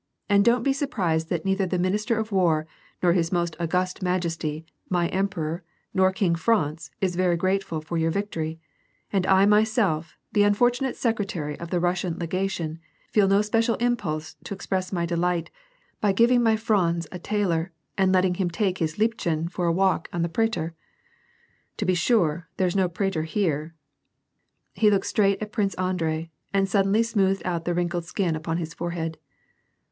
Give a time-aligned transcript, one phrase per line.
[0.27, 2.65] And don't be surprised that neither the minister of war,
[3.03, 8.09] nor his most august majesty, the emperor, nor King Franz is very grateful for your
[8.09, 8.59] victory,
[9.13, 12.79] and I myself, the unfortunate secretary of the Russian legation,
[13.11, 15.51] feel no special impulse to express my delight
[15.99, 19.71] by giv ing my Franz a thaler and letting him take his Liebchen for a
[19.71, 20.73] walk in the prater.
[21.77, 23.75] To be sure, there's no prater here!"
[24.73, 28.73] He looked straight at Prince Andrei, and suddenly smoothed out the wrinkled skin upon his
[28.73, 29.19] forehead.